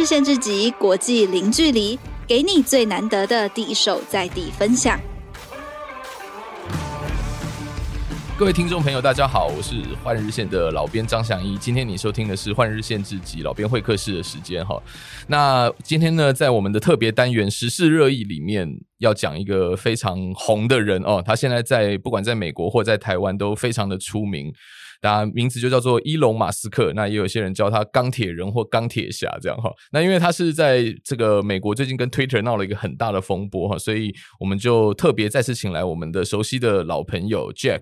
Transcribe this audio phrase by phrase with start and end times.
[0.00, 4.98] 日线之集，国际零距离，给你最难得的第一手在地分享。
[8.38, 11.58] 各位听众朋友，大家好，我是换日线的老编张翔一。
[11.58, 14.82] 今天你收听的是换日线之集老编会客室的时间哈。
[15.26, 18.66] 那今天呢，在我们的特别单元时事热议里面，
[19.00, 21.22] 要讲一个非常红的人哦。
[21.22, 24.50] 他现在在不管在美国或在台湾都非常的出名，
[25.00, 26.92] 他名字就叫做伊隆马斯克。
[26.94, 29.70] 那也有些人叫他钢铁人或钢铁侠这样哈。
[29.92, 37.80] 那因为他是在这个美国最近跟 Twitter 闹了一个很大的风波哈，所以我们就特别再次请来我们的熟悉的老朋友 Jack。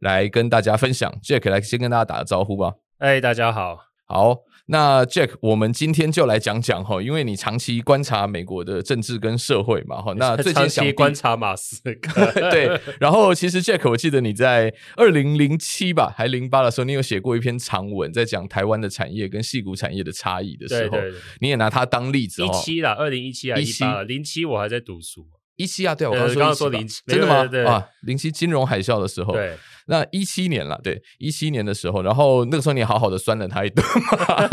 [0.00, 2.72] 来跟大家分享，Jack 来先跟大家打个招呼吧。
[3.00, 3.76] 哎，大家好，
[4.06, 4.34] 好，
[4.70, 22.44] 那 Jack，我们今天就来讲讲哈，因为你长期观察美国的政治跟社会嘛哈，那 最近想观察马斯克， 对，然后其实 Jack，我记得你在二零零七吧，还零八的时候，你有写过一篇长文，在讲台湾的产业跟戏骨产业的差异的时候，对对对，你也拿它当例子。
[22.44, 25.26] 一七啦，二零一七啊，一八零七我还在读书，
[25.60, 27.70] 一七啊，对，我刚刚说，刚刚说零七，真的吗？
[27.70, 29.54] 啊，零七金融海啸的时候，对。
[29.86, 34.48] 那一七年了，对，一七年的时候，然后那个时候你好好的酸了他一顿嘛，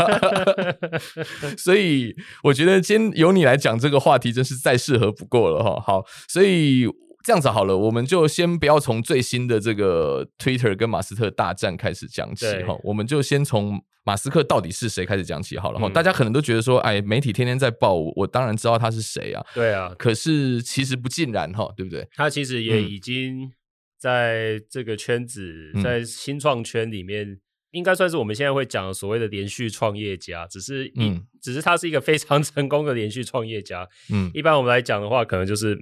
[1.56, 5.80] 所以我觉得今天由你来讲这个话题真是再适合不过了哈。
[5.80, 6.86] 好，所以
[7.24, 15.88] 这样子好了，我们就先不要从最新的这个 Twitter 跟马斯特大战开始讲起哈，我们就先从马斯克到底是谁开始讲起好了哈。
[15.90, 19.44] 大家可能都觉得说，哎，媒体天天在报我，我当然知道他是谁啊。
[19.54, 22.08] 对啊，可是其实不尽然哈，对不对？
[22.14, 23.52] 他其实也已经、嗯。
[24.00, 27.40] 在这个圈子，在新创圈里面，嗯、
[27.72, 33.88] 应该算是我们现在会讲的所谓的连续创业家，只是嗯，只是他是一个非常成功的连续创业家。
[34.12, 35.76] 嗯，一般我们来讲的话，可能就是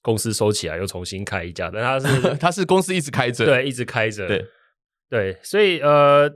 [0.00, 4.46] 公司收起来又重新开一家，但他是 他是公司一直开着，对，一直开着，对
[5.10, 6.26] 对，所以呃，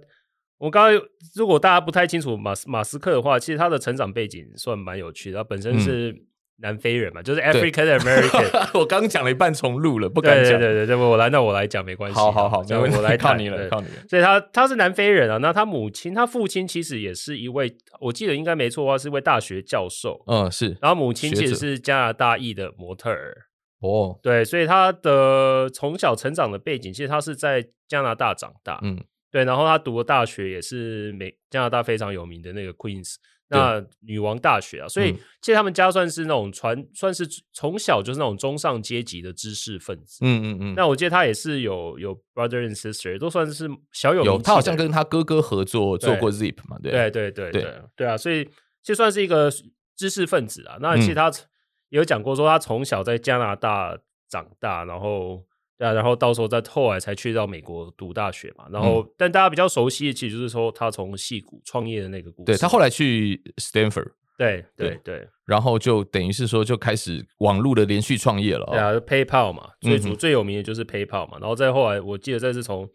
[0.62, 1.02] 我刚刚
[1.34, 6.12] 如果大家不太清楚马斯马斯克的话，其实他的成长背景算蛮有趣的，他本身是。
[6.12, 6.27] 嗯
[6.58, 8.70] 南非人嘛，就是 African American。
[8.78, 10.61] 我刚讲了一半重录了，不敢讲。
[10.61, 12.17] 对对对对，我来，那我来讲没关系。
[12.17, 13.95] 好好好，我来 靠你了，靠你了。
[14.08, 20.22] 所以他他是南非人啊，那他母亲，他父亲其实也是一位，我记得应该没错的话，是一位大学教授。
[20.28, 20.77] 嗯，是。
[20.80, 23.34] 然后母亲其实是加拿大裔的模特儿。
[23.80, 28.78] 哦，对，所以他的从小成长的背景，其实他是在加拿大长大。
[28.83, 29.02] 嗯，
[29.33, 33.17] 对，然后他读的大学也是美加拿大非常有名的那个 Queens。
[33.48, 35.13] 那女王大学啊，所以
[35.43, 40.20] 其实他们家算是那种传，算是从小就是那种中上阶级的知识分子。
[40.23, 40.75] 嗯嗯嗯。
[40.75, 44.33] 那我记得他也是有有 brother and sister，都算是小有名。
[44.33, 48.49] 有，他好像跟他哥哥合作做过 Zip 嘛，对对对对对对啊，所以
[48.83, 49.51] 就算是一个
[49.97, 50.79] 知识分子啊。
[50.81, 51.31] 那其实他
[51.91, 55.43] 也有讲过说，他从小在加拿大长大，然后。
[55.78, 58.66] 对啊，然后到时候再后来才去到美国读大学嘛。
[58.70, 62.46] 然后，嗯、但大家比较熟悉的，其实就是说他从戏谷创业的那个故事。
[62.46, 68.66] 对，他后来去 Stanford，对对对，对，然后就等于是说就开始网络的连续创业了。
[68.70, 71.38] 对啊，PayPal 嘛，最主、嗯、最有名的就是 PayPal 嘛。
[71.40, 72.89] 然后再后来，我记得再是从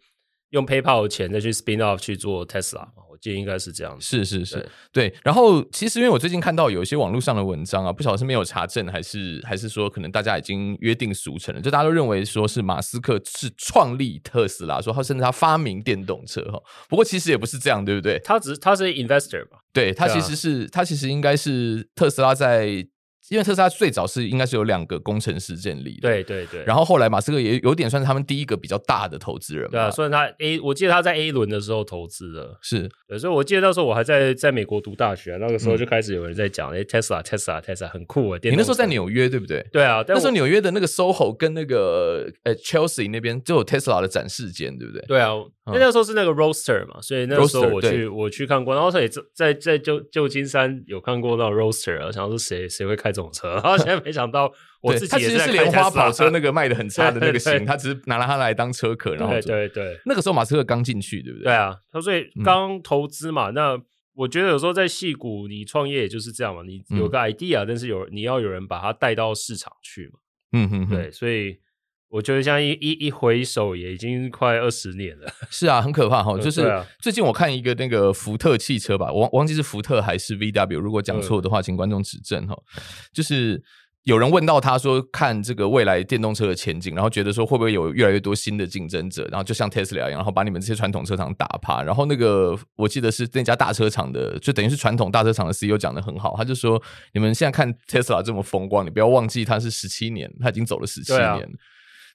[0.50, 3.07] 用 PayPal 的钱再去 spin off 去做 Tesla 嘛。
[3.20, 4.56] 就应该是这样，是是是
[4.92, 5.14] 对，对。
[5.22, 16.60] 然后其实因为我最近看到有一些网络上的文章啊，不晓得是没有查证，还是还是说可能大家已经约定俗成了，就大家都认为说是马斯克是创立特斯拉，说他甚至他发明电动车哈。
[16.88, 18.18] 不过其实也不是这样，对不对？
[18.24, 22.86] 他只是他是 investor 吧，对他其实是他其实应该是特斯拉在。
[23.30, 26.64] 因为特斯拉最早是应该是有两个工程师建立的，对对对。
[26.64, 38.38] 然后后来马斯克也有点算是他们第一个比较大的投资人，对啊，算是他 A，我记得他在 A 轮的时候投资的，是，所以我记得那时候我还在在美国读大学，那个时候就开始有人在讲，哎，Tesla，Tesla，Tesla 很酷啊。
[38.42, 39.66] 你那时候在纽约对不对？
[39.72, 45.04] 对啊，那时候纽约的那个 SOHO 跟那个呃 Chelsea 那边就有 Tesla 的展示间，对不对？
[45.06, 45.32] 对啊，
[45.66, 53.98] 那那时候是那个 Roadster 嘛，所以那个时候我去我去看过，然后他也在在旧旧金山有看过那个 Roadster 啊，想说谁谁会开这种车， 然后现在。
[54.04, 61.44] 没想到我自己也是是莲花跑车那个卖的很差的 那个型，他只是拿了它来当车壳，然后对对对，那个时候马斯克刚进去，对不对？
[61.46, 63.76] 对啊，他所以刚投资嘛，那
[64.14, 70.20] 我觉得有时候在戏股你创业也就是这样嘛，你有个 idea，但是有你要有人把它带到市场去嘛，
[70.52, 71.58] 嗯哼，对，所以
[72.10, 76.70] 我觉得像一一一回首也已经快二十年了， 是啊，很可怕哈，就是
[77.00, 82.56] 最近我看一个那个福特汽车吧，我忘忘记是福特还是 VW，如果讲错的话，请观众指正哈，
[83.12, 83.62] 就是。
[84.04, 91.82] 有人问到他说，看这个未来电动车的前景，然后觉得说会不会有越来越多新的竞争者，然后就像 Tesla 一样，然后把你们这些传统车厂打趴。
[91.82, 96.82] 然后那个我记得是那家大车厂的，就等于是传统大车厂的 CEO 讲的很好，他就说，
[97.12, 101.46] 你们现在看 Tesla 这么风光，你不要忘记他是十七年，他已经走了十七年。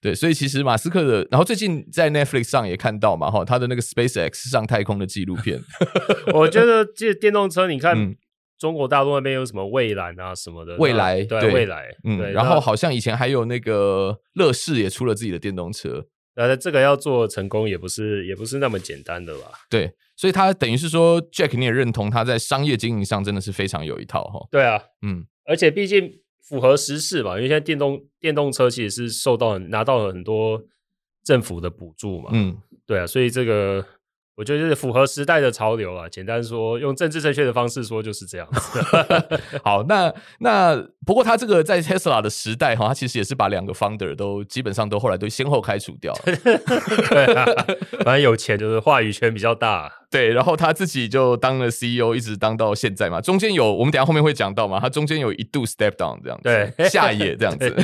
[0.03, 5.59] 对所以其实马斯克的，然后最近在 Netflix 上也看到嘛，哈，他的那个 SpaceX 上太空的纪录片，
[6.35, 7.97] 我觉得这电动车，你看。
[7.97, 8.15] 嗯
[8.59, 16.05] 中国大陆那边有什么蔚蓝啊什么的，蔚来对，对蔚来，嗯，然后好像以前还有那个乐视也出了自己的电动车，
[16.35, 19.51] 那这个要做成功也不是也不是那么简单的吧？
[19.69, 24.47] 对，所以他等于是说，Jack 你也认同他在商业经营上真的是非常有一套哈。
[24.49, 26.09] 对啊，嗯，而且毕竟
[26.43, 30.61] 符合时事嘛，因为现在电动电动车其实是受到拿到了很多
[31.23, 33.85] 政府的补助嘛，嗯，对啊，所以这个。
[34.35, 38.79] 我觉得就是符合时代的潮流啊，简单说，用政治正确的方式说就是这样子。
[39.63, 40.75] 好，那那
[41.05, 46.19] 不过他这个在 Tesla 的时代哈，他其实也是把两个 founder 都基本上都后来都先后开除掉了。
[47.09, 47.45] 对啊，
[48.03, 49.91] 反正有钱就是话语权比较大。
[50.09, 53.19] 对，然后他自己就当了 CEO，一直当到现在嘛。
[53.19, 57.75] 中间有我们等下后面会讲到嘛，他中间有一度 step down 这样子，对，下野这样子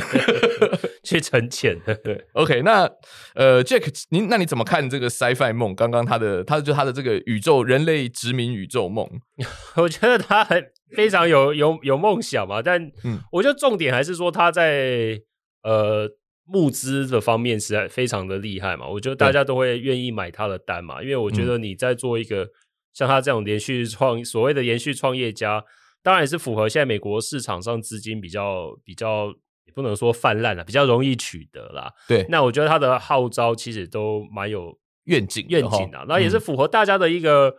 [1.10, 1.78] 去沉潜。
[2.04, 2.88] 对， OK，那
[3.34, 5.74] 呃，Jack，您那你怎么看这个 Sci-Fi 梦？
[5.74, 9.08] 刚刚他的，他就他的这个宇宙人类殖民宇宙梦，
[9.76, 10.64] 我觉得他很
[10.94, 12.62] 非常有有有梦想嘛。
[12.62, 15.20] 但嗯，我觉得重点还是说他在
[15.62, 16.08] 呃。
[16.52, 22.48] 募资的方面实在非常的厉害嘛，我觉得大家都会愿意买他的单嘛，因为我觉得你在做一个
[22.92, 25.62] 像他这种连续创所谓的延续创业家，
[26.02, 29.32] 当然也是符合现在美国市场上资金比较比较
[29.70, 31.92] 也不能说泛滥了，比较容易取得啦。
[32.08, 37.54] 对，那我觉得他的号召其实都蛮有愿景愿景的，那也是符合大家的一个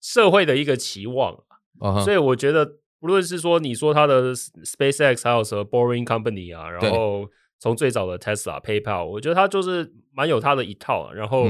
[0.00, 1.36] 社会的一个期望，
[1.84, 2.64] 嗯，所以我觉得
[3.00, 7.28] 不论是说你说他的 SpaceX 还有什么 Boring Company 啊，然后。
[7.60, 11.12] 从最早的 Tesla、PayPal，我觉得他就是蛮有他的一套。
[11.12, 11.48] 然后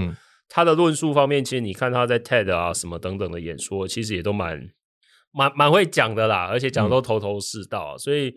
[0.48, 4.70] 他的论述方面，其实你看他在 TED 啊什么等等的演说，其实也都蛮
[5.32, 7.98] 蛮蛮会讲的啦，而且讲的都头头是道。
[7.98, 8.34] 所以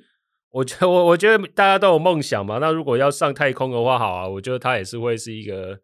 [0.52, 2.58] 我觉得我我觉得大家都有梦想嘛。
[2.60, 5.80] 那如果要上太空的话，好啊，我觉得他也是会是一个。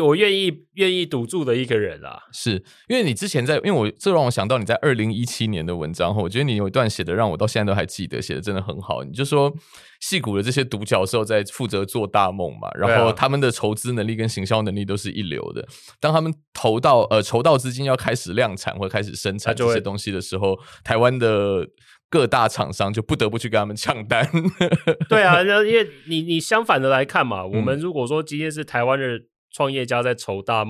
[0.00, 9.02] 我愿意愿意赌注的一个人啊，是因为你之前在，因为我这让我想到你在二零一七年的文章，我觉得你有一段写的让我到现在都还记得，写的真的很好。
[9.02, 9.52] 你就说
[9.98, 15.66] 戏骨的这些独角兽在负责做大梦嘛，然后他们的筹资能力跟行销能力都是一流的。
[15.98, 21.66] 当他们投到呃筹到资金要开始量产或开始生产这些东西的时候，台湾的
[22.10, 24.28] 各大厂商就不得不去跟他们抢单。
[25.08, 29.22] 对啊，因为你你相反的来看嘛，我们如果说今天是台湾的。
[29.52, 30.64] 创业家在筹大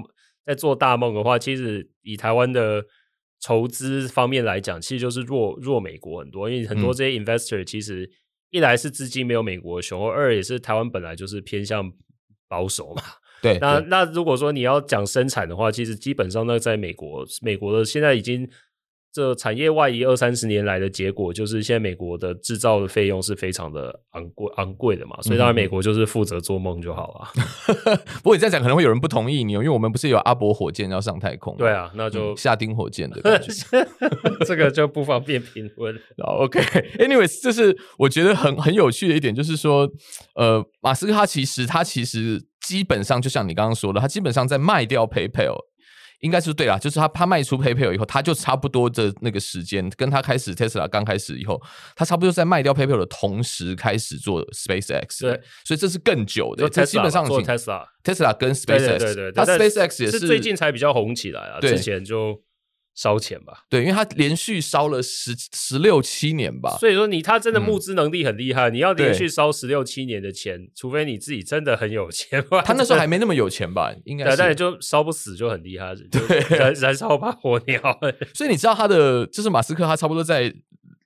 [0.47, 2.83] 在做大梦的话，其实以台湾的
[3.39, 8.11] 筹资方面来讲，其实就是弱弱美国很多，因为很多这些 investor 其实
[8.49, 11.93] 一来是资金没有美国雄厚，二也是台湾本来就是偏向
[12.49, 13.03] 保守嘛。
[13.43, 18.49] 对，那那如果说你要讲生产的话，其实基本上那在美国，美国的现在已经。
[19.13, 27.97] 这产业外移二三十年来的结果，就是现在美国的制造的费用是非常的昂贵昂贵的嘛，所以当然美国就是负责做梦就好了。
[28.23, 31.57] 不过你这样讲可能会有人不同意你，因为我们不是有阿伯火箭要上太空？
[31.57, 33.51] 对啊，那就、嗯、夏丁火箭的 感觉，
[34.47, 35.93] 这个就不方便评论。
[36.19, 37.43] OK，Anyways，、okay.
[37.43, 39.91] 就是我觉得很很有趣的一点，就是说，
[40.37, 45.70] 呃，马斯克他其实他其实基本上就像你刚刚说的，他基本上在卖掉 PayPal。
[46.21, 51.61] 应该是对啦，就是他他卖出 PayPal 以后，他就差不多的那个时间，跟他开始 Tesla 刚开始以后，
[51.97, 55.21] 他差不多在卖掉 PayPal 的同时开始做 SpaceX。
[55.21, 56.69] 对，所以这是更久的。
[56.69, 62.41] 这基本上做 Tesla Tesla 跟 SpaceX，对对对，他 SpaceX 也是，是最近才比较红起来啊，之前就。
[63.01, 68.69] 烧钱吧，对，因为他连续烧了十十六七年吧，所以说你他真的募资能力很厉害。
[68.69, 72.61] 嗯、你要连续烧十六七年的钱，除非你自己真的很有钱吧。
[72.61, 73.91] 他那时候还没那么有钱吧？
[74.05, 77.81] 应该是，但也就烧不死就很厉害，对，燃燃烧吧火鸟。
[78.37, 80.53] 所以你知道他的就是马斯克，他差不多在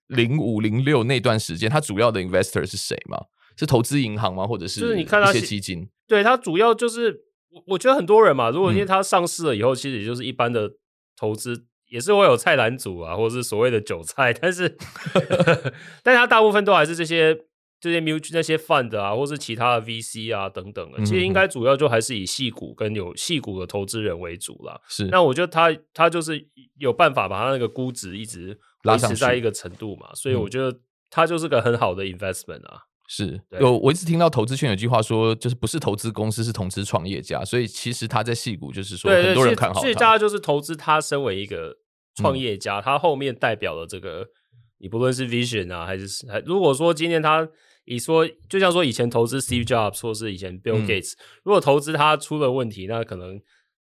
[0.09, 3.19] 零五零六那段时间，他主要的 investor 是谁吗？
[3.57, 4.45] 是投资银行吗？
[4.45, 5.89] 或者是就是你看一些基金？
[6.09, 7.21] 对他主要就是
[7.51, 10.73] 我我觉得很多人嘛，如果因为他上市了以后，嗯、其实也就是一般的
[11.17, 11.67] 投资。
[11.95, 14.69] 也是会有菜篮组啊，或者是所谓的韭菜，但是，
[16.03, 17.33] 但是他大部分都还是这些
[17.81, 20.99] 这些 mutual 那些 fund 啊，或是其他的 VC 啊等等的。
[21.05, 24.81] 其实应该主要就还是以戏股跟有戏股的投资人为主啦。
[24.89, 26.45] 是，那我觉得他他就是
[26.81, 30.77] 有办法把他那个估值一直维持在一个程度嘛，所以我觉得
[31.11, 32.81] 他就是个很好的 investment 啊。
[33.07, 37.45] 是有，我一直听到投资圈有句话说，就是不是投资公司，是投资创业家。
[37.45, 39.81] 所以其实他在戏股就是说，很多人看好他。
[39.81, 41.77] 所以大家就是投资他，身为一个
[42.15, 44.27] 创业家，嗯，他后面代表了这个，
[44.79, 47.49] 你不论是 vision 啊，还是还如果说今天他
[47.85, 53.41] 以说，就像说以前投资 Steve Jobs，或是以前 Bill Gates，嗯，如果投资他出了问题，那可能。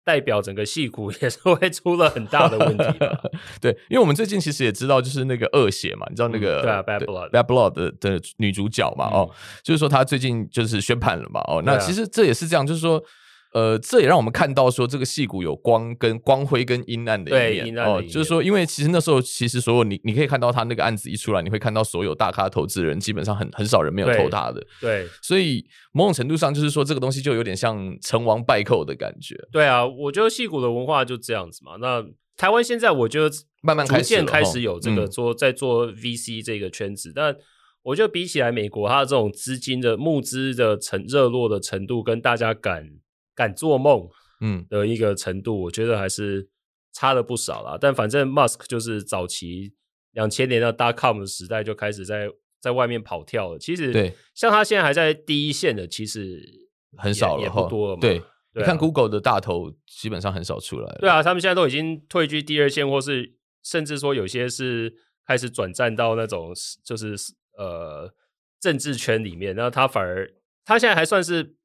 [0.05, 9.29] 代表整个戏骨 也是会出了很大的问题的， 对，因为我们最近其实也知道，就是那个恶血嘛，你知道那个、嗯、对啊，Bad Blood，Bad Blood 的的女主角嘛，嗯、哦，
[9.61, 13.03] 就是说她最近就是宣判了嘛，哦，那其实这也是这样，就是说，
[13.53, 29.35] 呃，这也让我们看到说，这个戏骨有光跟光辉跟阴暗的一面对哦，就是说，因为其实那时候其实所有你你可以看到他那个案子一出来，你会看到所有大咖投资人基本上很很少人没有投他的，对，对所以某种程度上就是说，这个东西就有点像成王败寇的感觉。
[29.51, 31.77] 对啊，我觉得戏骨的文化就这样子嘛。
[31.81, 32.05] 那
[32.37, 33.29] 台湾现在我觉得
[33.61, 37.35] 慢慢开始开始有这个做在做 VC 这个圈子，嗯、但
[37.81, 42.87] 我觉得比起来美国，它的这种资金的募资的程热络的程度，跟大家敢
[43.39, 44.09] 敢做梦。
[44.41, 46.47] 嗯的一个程度，我觉得还是
[46.93, 47.77] 差了不少啦。
[47.77, 49.73] 但反正 Musk 就是早期
[50.13, 52.29] 两千年的 dot com 的时代就开始在
[52.61, 53.59] 在外面跑跳了。
[53.59, 56.41] 其实，对，像他现在还在第一线的，其实
[56.95, 57.99] 很少了，也不多了嘛。
[57.99, 58.21] 对，
[58.53, 60.97] 你看 Google 的大头基本上很少出来。
[61.01, 64.93] 对啊，他们现在都已经退居第二线，或是甚至说有些是
[65.27, 67.13] 开始转战到那种就是
[67.57, 68.09] 呃
[68.61, 69.53] 政治圈里面。
[69.53, 71.58] 那他反而他现在还算是。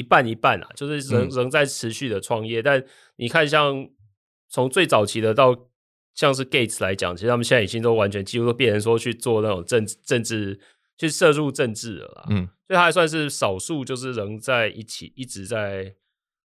[0.00, 2.84] 一半一半啊，就是仍仍在持续的创业，嗯、但
[3.16, 3.86] 你看，像
[4.48, 5.54] 从最早期的到
[6.14, 10.58] 像是 Gates 来讲，其实他们现在已经都完全几乎都变成说去做那种政政治，
[10.96, 12.26] 去涉入政治了啦。
[12.30, 15.94] 嗯，所以他还算是少数，就是仍在一起一直在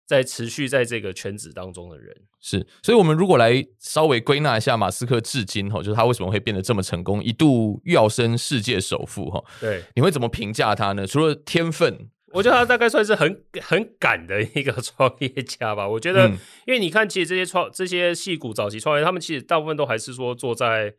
[0.06, 2.14] 在持续在这个圈子当中的人。
[2.38, 9.42] 是，所以我们如果来稍微归纳一下马斯克至今哈，就是他为什么会变得这么成功，一度跃升世界首富哈？
[9.58, 11.06] 对，你会怎么评价他呢？
[11.06, 12.10] 除了天分？
[12.32, 15.88] 我觉得他大概算是很很敢的一个 创业家吧。
[15.88, 16.28] 我觉得，
[16.66, 20.94] 因为你看，其实这些创这些戏骨早期创业，他们其实大部分都还是说坐在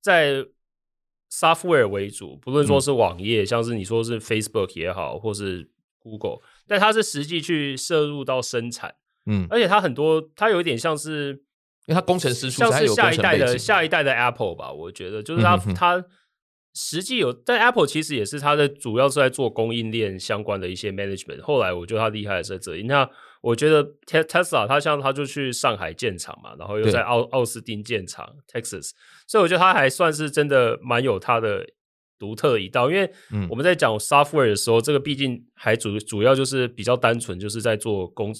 [0.00, 0.44] 在
[1.30, 8.94] software 为主，不论说是网页，嗯、像是你说是 Facebook 也好，或是 Google，但他是实际去摄入到生产，
[9.26, 11.30] 嗯，而且他很多，他有一点像是，
[11.86, 16.04] 因为他工程师出像是下一代的下一代的 Apple 吧，我觉得就是他、他。
[16.80, 21.40] 实际有，但 Apple 其实也是它的主要是在做供应链相关的一些 management。
[21.42, 22.84] 后来我觉得它厉害的是在这里。
[22.84, 28.92] 那我觉得 Tesla 它像它就去上海建厂嘛，然后又在奥奥斯汀建厂 Texas，
[29.26, 31.66] 所以我觉得它还算是真的蛮有它的
[32.16, 32.88] 独特的一道。
[32.88, 33.10] 因为
[33.50, 38.32] 我们在讲 software 的时候，这个毕竟还主主要就是比较单纯，就是在做工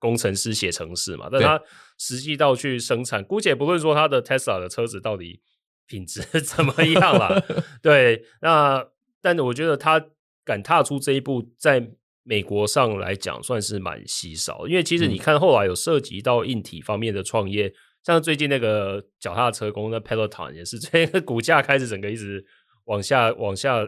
[0.00, 1.28] 工程师写程式嘛。
[1.30, 1.60] 但它
[1.98, 5.40] 实际到去生产，姑且不论说它的 Tesla 的车子到底。
[5.86, 7.42] 品质 怎么样啦？
[7.82, 8.86] 对，那
[9.20, 10.04] 但我觉得他
[10.44, 14.66] 敢踏出这一步，在美国上来讲算是蛮稀少。
[14.66, 17.74] 因为其实你看，后来有涉及到硬体方面的创业，嗯、
[18.04, 22.44] 像最近那个脚踏车公司 Peloton 也是， 这个股价开始整个一直
[22.84, 23.86] 往下往下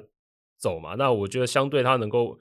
[0.56, 0.94] 走嘛。
[0.94, 2.38] 那我觉得相对它能够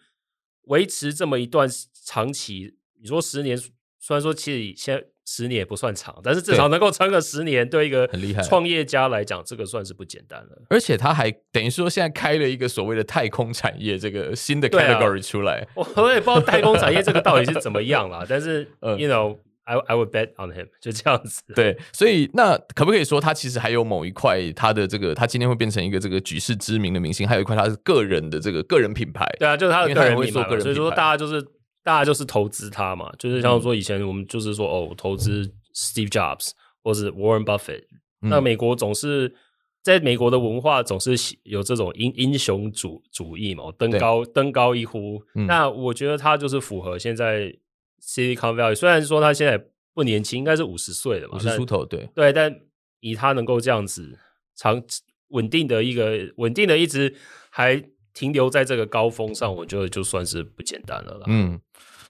[0.63, 1.67] 维持这么一段
[2.05, 3.57] 长期，你说十年，
[3.99, 5.07] 虽然说其实现在。
[5.29, 10.62] 十年也不算长，但是至少能够撑个十年，对一个很厉害创业家来讲，这个算是不简单了。
[10.69, 15.67] 而且他还等于说，现在开了一个所谓的太空产业这个新的 category 出来。
[15.75, 21.41] 啊、我也不知道太空产业这个到底是怎么样啦，但是、 嗯、，you know，I I would bet on him，就这样子。
[21.53, 29.25] 对，所以那可不可以说，他其实还有某一块，他的这个，他今天会变成一个这个举世知名的明星，还有一块他是个人的这个个人品牌。
[29.38, 31.46] 对啊，就是他的个人品牌，所以说大家就是。
[31.88, 36.50] 大家就是投资他嘛，就是像说以前我们就是说哦，投资 Steve Jobs
[36.84, 37.86] 或是 Warren Buffett。
[38.22, 39.34] 嗯、那美国总是
[39.82, 45.24] 在美国的文化总是有这种英英雄主主义嘛，登高登高一呼。
[45.36, 47.56] 嗯、那我觉得他就是符合现在
[48.03, 48.75] Silicon Valley。
[48.75, 49.58] 虽然说他现在
[49.94, 52.34] 不年轻，应该是五十岁了嘛，五十出头，对对。
[52.34, 52.53] 但
[53.00, 54.20] 以他能够这样子
[54.58, 54.84] 长
[55.29, 57.15] 稳定的一个稳定的一直
[57.50, 57.82] 还。
[58.17, 61.25] 停留在这个高峰上，我觉得就算是不简单了啦。
[61.27, 61.62] 嗯。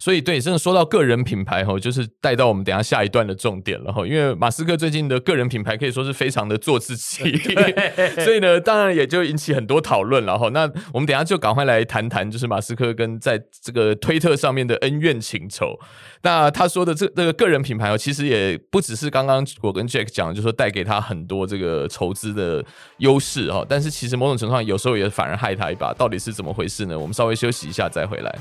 [0.07, 4.07] 所以，对，真的说到个人品牌哈，就是带到我们等一下下一段的重点了哈。
[4.07, 7.37] 因为马斯克最近的个人品牌可以说是非常的做自己，
[8.23, 10.47] 所以呢，当然也就引起很多讨论了哈。
[10.53, 10.61] 那
[10.93, 15.77] 我们等一下就赶快来谈谈，就是马斯克跟在这个推特上面的恩怨情仇。
[16.21, 22.63] 那他说的这这个个人品牌哦，其实也不只是刚刚我跟 Jack 讲，就是说带给他很多这个筹资的
[22.99, 23.65] 优势哈。
[23.67, 25.93] 但是其实某种程度上，有时候也反而害他一把。
[25.93, 26.97] 到底是怎么回事呢？
[26.97, 28.33] 我们稍微休息一下再回来。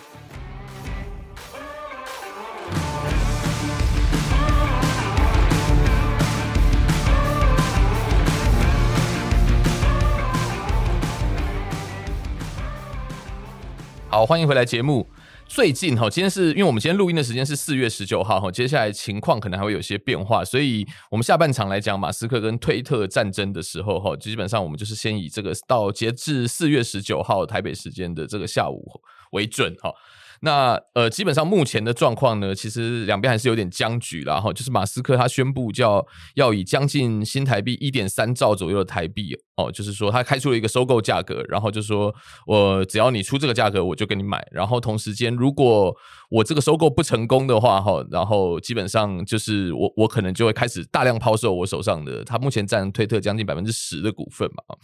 [14.17, 15.07] 好，欢迎回来节目。
[15.47, 28.91] 最近哈，今天是因为我们今天录音的时间是四月十九号哈，接下来情况可能还会有些变化，所以我们下半场来讲马斯克跟推特战争的时候哈，基本上我们就是先以这个到截至四月十九号台北时间的这个下午
[29.33, 29.93] 为准哈。
[30.41, 34.41] 那呃，基本上目前的状况呢，其实两边还是有点僵局啦。
[34.41, 34.53] 哈。
[34.53, 42.15] 就是马斯克他宣布叫要以将近新台币一点三兆左右的台币哦，就是说他开出了一个收购价格，然后就说
[42.47, 44.47] 我只要你出这个价格，我就给你买。
[44.51, 45.95] 然后同时间，如果
[46.31, 54.77] 我这个收购不成功的话，哈，然后基本上就是我我可能就会开始大量抛售我手上的，他目前占推特将近百分之十的股份嘛。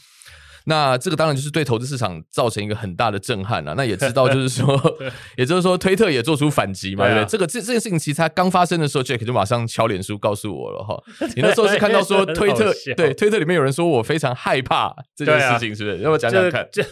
[0.67, 3.75] 那这个当然就是对投资市场造成一个很大的震撼了。
[3.75, 4.81] 那也知道，就是说，
[5.37, 7.29] 也就是说，推特也做出反击嘛，对不对？
[7.29, 11.03] 这个这这件事情其实它刚发生的时候，Jack 就马上敲脸书告诉我了哈。
[11.35, 15.99] 你那时候是看到说推特对推特里面有人说我非常害怕这件事情，是不是？
[15.99, 16.69] 要不要讲讲看？
[16.73, 16.85] 这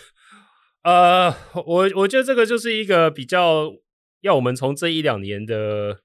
[0.82, 3.70] 呃，我我觉得这个就是一个比较
[4.22, 5.98] 要我们从这一两年的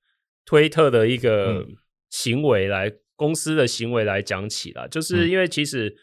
[0.45, 1.65] 推特的一个
[2.09, 5.95] 行为来公司的行为来讲起啦，就是因为其实。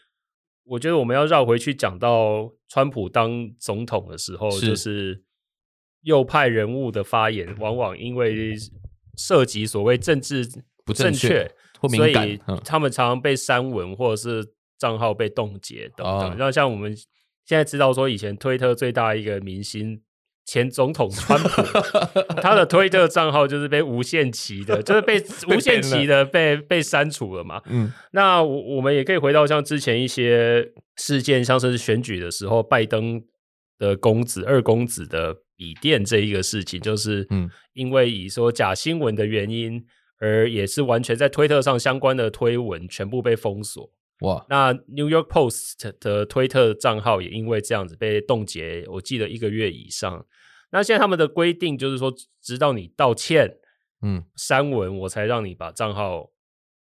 [0.65, 5.23] 我觉得我们要绕回去讲到川普当总统的时候，是就是
[6.01, 8.55] 右派人物的发言，往往因为
[9.17, 10.47] 涉及所谓政治
[10.85, 11.49] 不正确，
[11.89, 16.35] 所以他们常常被删文或者是账号被冻结等等。
[16.37, 16.95] 那、哦、像我们
[17.45, 20.01] 现在知道说，以前推特最大一个明星。
[20.45, 21.61] 前总统川普，
[22.41, 27.61] 他的推特账号就是被无限期的，就是被 无限期的被被删除了嘛。
[27.67, 33.23] 嗯，那我我们也可以回到像之前一些事件，像是选举的时候，拜登
[33.79, 39.85] 的公子二公子的笔电这一个事情，就是嗯，因为以说假新闻的原因，
[40.19, 43.89] 而也是完全在推特上相关的推文全部被封锁。
[44.21, 50.25] 哇，那 New York Post 的推特账号也因为这样子被冻结，我记得一个月以上。
[50.71, 53.57] 那现在他们的规定就是说，直到你道歉，
[54.01, 56.31] 嗯，删文，我才让你把账号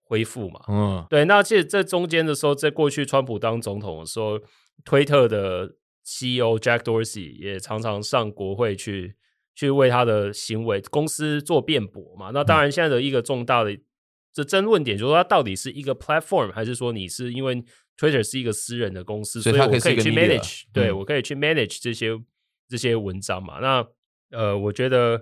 [0.04, 0.62] 恢复嘛。
[0.68, 1.26] 嗯，对。
[1.26, 4.40] 那其实这中间的时候，在过去川普当总统的时候，
[4.86, 5.66] 推特的
[6.04, 9.16] CEO Jack Dorsey 也常常上国会去
[9.56, 12.32] 去为他的行为公司做辩驳嘛。
[12.32, 13.78] 那当然，现在的一个重大的
[14.34, 17.64] 这争论点就是说，它到底是一个 platform，还是说你是因为
[17.98, 22.18] Twitter 是一个私人的公司，所以我可以去 manage，对，我可以去 manage 这些。
[22.70, 23.86] 这些文章嘛，那
[24.30, 25.22] 呃，我觉得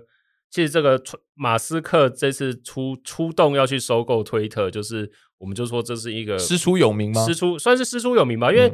[0.50, 1.02] 其实这个
[1.34, 7.26] 马斯克这次出出动要去收购推特，就是我们就说这是一个师出有名吗？
[7.26, 8.72] 师出算是师出有名吧，因为、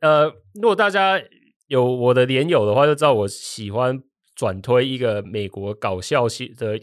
[0.00, 1.22] 嗯、呃，如果大家
[1.66, 4.02] 有我的连友的话，就知道我喜欢
[4.34, 6.80] 转推一个美国搞笑系的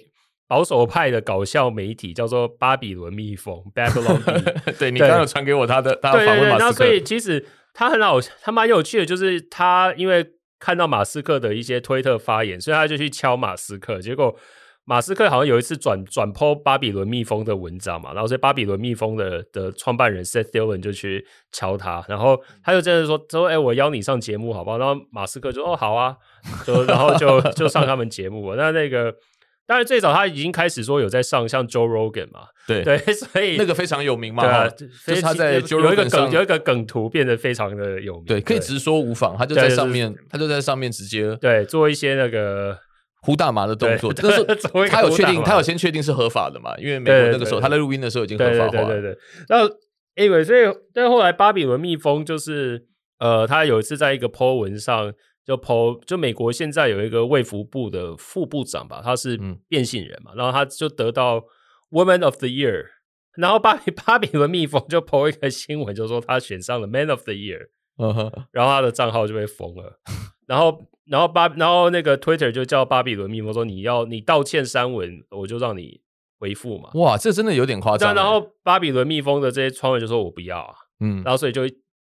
[0.47, 4.23] 保守派的搞笑媒体，叫做巴比伦蜜蜂 （Babylon）。
[4.65, 6.65] 对，对你刚刚有传给我他的，他的访问马斯克。
[6.65, 10.25] 那所以其实他很好，他蛮有趣的，就是他因为。
[10.59, 13.99] 看到马斯克的一些推特发言，所以他就去敲马斯克。
[13.99, 14.33] 结果
[14.85, 24.77] 马斯克好像有一次转转 po 巴比伦蜜蜂的文章嘛，然后所以巴比伦蜜蜂的的创办人 Seth Dillon 就去敲他，然后他就真的说说，哎、欸，我邀你上节目好不好？
[24.77, 26.15] 然后马斯克就说哦好啊，
[26.65, 28.55] 就然后就 就上他们节目。
[28.55, 29.13] 那那个。
[29.73, 42.77] 当然，最早他已经开始说有在上像 Joe Rogan 嘛，对 对，所以那个非常有名嘛，对啊，就是他在 Joe Rogan 有一个梗，有一个梗图变得非常的有名，对，可以直说无妨，他就在上面，他就在上面直接对做一些那个
[43.23, 44.43] 呼大麻的动作，但是
[44.91, 49.17] 他有确定，他有先确定是合法的嘛，因为美国那个时候他在录音的时候已经合法化了，对对对。
[49.49, 49.67] 然后
[50.17, 50.61] ，anyway，所以
[50.93, 52.85] 但后来巴比伦蜜蜂就是
[53.17, 55.11] 呃，他有一次在一个 po 文上。
[55.45, 61.43] 就 po 就美国现在有一个卫福部的副部长吧，他是变性人嘛，嗯、然后他就得到
[61.91, 62.85] Woman of the Year，
[63.35, 67.67] 然后巴比 巴比伦蜜蜂就 po 一个新闻，就说他选上了 Man of the Year，
[68.51, 69.99] 然后他的账号就被封了，
[70.47, 75.99] 然后然后巴然后那个 Twitter 就叫巴比伦蜜蜂说，你要你道歉删文，我就让你
[76.39, 81.63] 回复嘛，哇，这真的有点夸张，然后巴比伦蜜蜂的这些创办人就说我不要啊，嗯，然后所以就。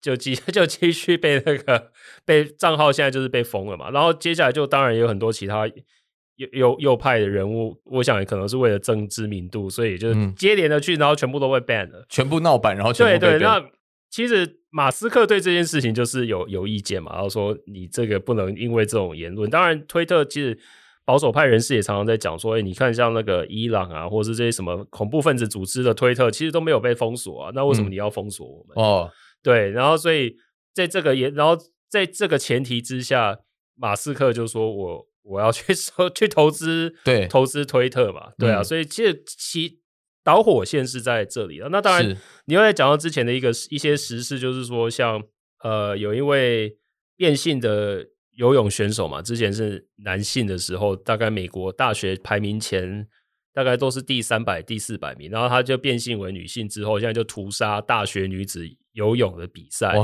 [0.01, 1.91] 就继 就继续被那个
[2.25, 13.21] 被账号现在就是被封了嘛，然后接下来就当然也有很多其他右右右派的人物，我想也可能是为了争知名度，所以就接连的去，然后全部都被 ban 了，全部闹版，然后全部被 ban。
[13.21, 13.63] 对对，那
[14.09, 20.59] 其实马斯克对这件事情就是有有意见嘛，然后说你这个不能因为这种言论，当然推特其实
[21.05, 28.75] 保守派人士也常常在讲说，哎，你看像那个伊朗啊，或者是这些什么恐怖分子组织的推特，其实都没有被封锁啊，那为什么你要封锁我们？
[28.77, 29.11] 嗯、哦。
[29.43, 30.37] 对，然后所以
[30.75, 31.57] 在这个也，然后
[31.89, 33.39] 在这个前提之下，
[33.75, 39.81] 马斯克就说我我要去收去投资，对，投资推特嘛，对啊，嗯、所以其实其
[40.23, 41.69] 导火线是在这里了。
[41.71, 45.23] 那当然，你又在讲到之前的一个一些实事，就是说像
[45.63, 46.77] 呃，有一位
[47.17, 53.09] 变性的游泳选手嘛，之前是男性的时候，大概美国大学排名前。
[53.53, 59.95] 大概都是第三百、第四百名，然后他就变性为女性之后，现在就屠杀大学女子游泳的比赛，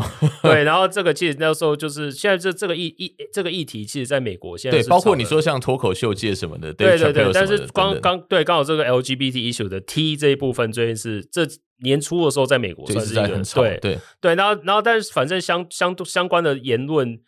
[0.43, 11.43] 对，然后这个其实那时候就是现在这这个议议这个议题，其实在美国现在对，包括你说像脱口秀界什么的，对对对，但是刚刚对刚好这个 LGBT issue 的 T 这一部分，最近是这
[11.83, 17.19] 年初的时候在美国算是一个对对对，然后然后但是反正相相相关的言论，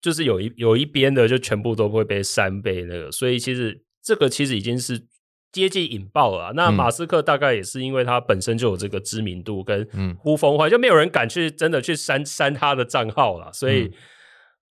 [0.00, 5.06] 就是有一有一边的就全部都会被删被那个，所以其实这个其实已经是。
[5.54, 9.88] 接近引爆了，那马斯克大概也是因为他本身就有这个知名度跟
[10.18, 13.92] 呼风唤雨，就没有人敢去真的去删删 他的账号了，所以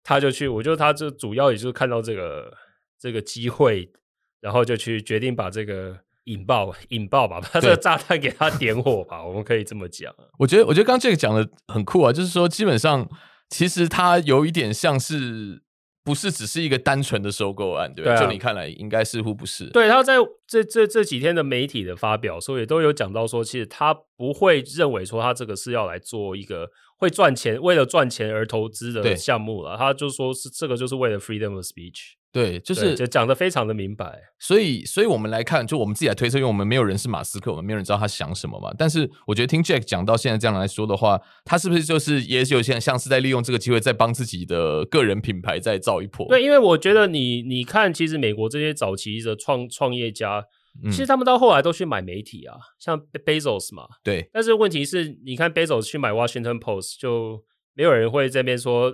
[0.02, 2.54] 他就去，我觉得他就主要也就是看到这个
[2.98, 3.92] 这个机会，
[4.40, 10.16] 然后就去决定把这个引爆引爆吧， 把这个炸弹给他点火吧， 我们可以这么讲。
[10.38, 13.06] 我觉得我觉得刚刚这个讲的很酷啊，就是说基本上
[13.50, 15.62] 其实他有一点像是。
[16.04, 18.12] 不是只是一个单纯的收购案，对吧？
[18.12, 19.70] 对啊，就你看来，应该似乎不是。
[19.72, 20.16] 对，他在
[20.48, 29.78] 这这这几天的媒体的发表，所以也都有讲到说，其实他不会认为说他这个是要来做一个会赚钱、为了赚钱而投资的项目了。
[29.78, 32.14] 他就说是这个就是为了 freedom of speech。
[32.32, 38.72] 对，就是就讲的非常的明白，所以，所以我们来看，就我们自己来推测，因为我们没有人是马斯克，我们没有人知道他想什么嘛。
[38.78, 46.28] 但是，我觉得听 Jack 讲到现在这样来说的话，他是不是就是也有些像是在利用这个机会，在帮自己的个人品牌再造一波？
[46.28, 50.46] 对，因为我觉得你你看，其实美国这些早期的创创业家，
[50.84, 54.30] 其实他们到后来都去买媒体啊，像 Bezos 嘛，对。
[54.32, 58.94] 但是问题是，你看 Bezos 去买 Washington Post，就没有人会这边说。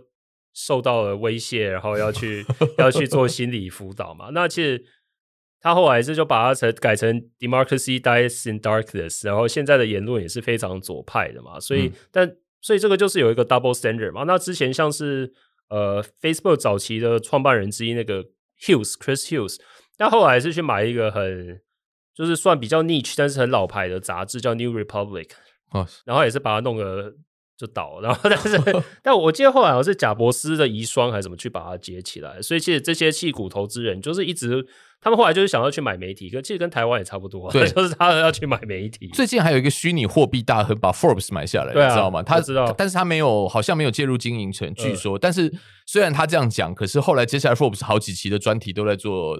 [0.56, 2.46] 受到了威胁，然后要去
[2.80, 4.30] 要去做心理辅导嘛？
[4.32, 4.82] 那其实
[5.60, 11.60] 他后来是就把它成改成 Democracy Dies in Darkness，然后现在的言论也是非常左派的嘛。
[11.60, 14.24] 所以，嗯、但所以这个就是有一个 double standard 嘛。
[14.24, 15.34] 那之前像是
[15.70, 18.24] 呃 Facebook 早期的创办人之一那个
[18.62, 19.58] Hughes Chris Hughes，
[19.98, 21.60] 但后来是去买一个很
[22.15, 25.32] 就是算比较 niche 但是很老牌的杂志叫 New Republic，
[25.72, 27.13] 哦，然后也是把它弄个。
[27.58, 28.60] 就倒了， 然后但是，
[29.02, 34.65] 但我记得后来好像是贾伯斯的遗孀还是怎么去把它接起来，所以其实这些弃股投资人就是一直，
[35.02, 39.08] 他们后来就是想要去买媒体，可其实跟台湾也差不多，对， 就是他要去买媒体。
[39.13, 42.22] 最近还有一个虚拟货币大亨把 Forbes 买下来，啊、你知道吗？
[42.22, 45.13] 他知道，但是他没有，好像没有介入经营层，据说。
[45.13, 45.50] 呃、但是
[45.86, 49.39] 虽然他这样讲，可是后来接下来 Forbes 好几期的专题都在做，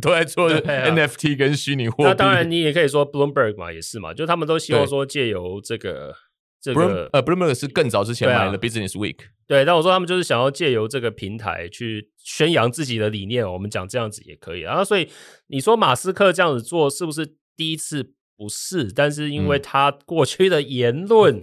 [0.00, 2.04] 都在做 NFT 跟虚拟货币。
[2.04, 6.14] 那当然，你也可以说 Bloomberg 嘛，也是嘛，就他们都希望说借由这个。
[6.66, 14.60] 这个呃，Bloomberg 是更早之前买了 Business Week，对，但我说他们就是想要借由这个平台去宣扬自己的理念，我们讲这样子也可以。
[14.60, 15.08] 然后，所以
[15.46, 18.14] 你说马斯克这样子做是不是第一次？
[18.36, 21.42] 不是，但是因为他过去的言论，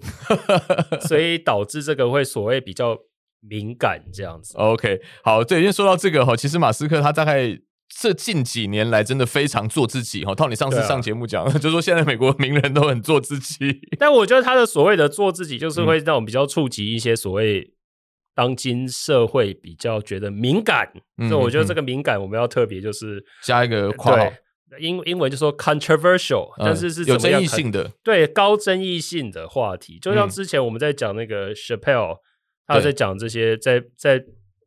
[0.91, 2.97] 嗯、所以 导致这个会所谓比较
[3.39, 4.55] 敏感这样子。
[4.57, 7.57] OK，好，对，因为说到这个哈，其实马斯克他大概。
[7.99, 10.33] 这近几年来，真的非常做自己哈。
[10.33, 13.79] 套你上次上节目讲，啊、 就说现在美国名人都很做自己。
[13.99, 17.73] 但我觉得他的所谓的做自己，就是会让我们比较触及一些所谓
[18.35, 20.91] 当今社会比较觉得敏感。
[21.29, 24.33] 所以我觉得这个敏感，我们要特别就是加一个括号，
[24.79, 29.99] 英英文就说 controversial，但是是有争议性的，对高争议性的话题。
[30.01, 32.17] 就像之前我们在讲那个 Chappelle，
[32.65, 34.23] 他在讲这些，在在。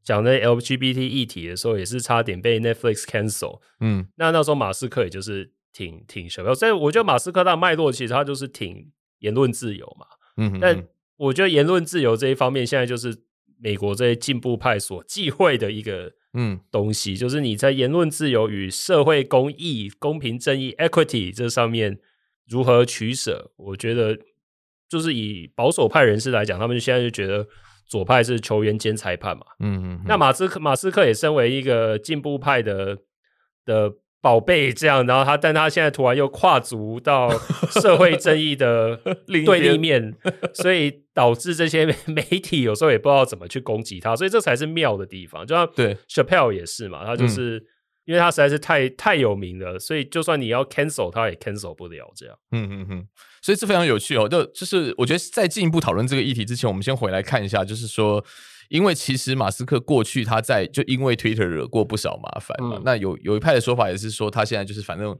[0.06, 3.60] 讲那 LGBT 议题的时候，也是差点被 Netflix cancel。
[3.80, 10.06] 嗯，那那时候马斯克也就是挺挺什么，所以我觉得马斯克他的脉络其实他就是挺言论自由嘛。
[10.36, 13.16] 嗯但我觉得言论自由这一方面，现在就是
[13.58, 21.98] 美国这些进步派所忌讳的一个嗯东西，嗯、就是你在言论自由与社会公义、公平正义 （equity） 这上面
[22.46, 23.50] 如何取舍？
[23.56, 24.16] 我觉得
[24.88, 27.48] 就是以保守派人士来讲，他们现在就觉得。
[27.86, 29.44] 左派是球员兼裁判嘛？
[29.60, 30.00] 嗯嗯。
[30.06, 32.98] 那马斯克马斯克也身为一个进步派的
[33.64, 37.30] 的宝贝，这样，然后他，但他现在突然又跨足到
[37.80, 38.96] 社会正义的
[39.46, 40.14] 对立面，
[40.54, 45.46] 所以导致这些 媒体有时候也不知道怎么去攻击他，所以这才是妙的地方。
[45.46, 47.58] 就像对 Chappelle 也是嘛，他就是。
[47.58, 47.66] 嗯
[48.06, 52.10] 因为他实在是太太有名了，所以就算你要 cancel，他也 cancel 不了。
[52.16, 53.08] 这样，嗯嗯嗯，
[53.42, 54.26] 所以这非常有趣哦。
[54.26, 58.24] 就就是我觉得在进一步讨论这个议题之前，我们先回来看一下，就是说，
[58.70, 62.76] 因为其实马斯克过去他在就因为 Twitter 惹过不少麻烦嘛。
[62.76, 65.18] 嗯、那有有一派的说法也是说，他现在就是反正。